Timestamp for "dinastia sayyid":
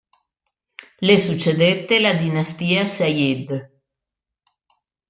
2.15-3.69